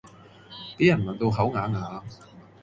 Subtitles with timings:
[0.77, 2.01] 比人問到口啞啞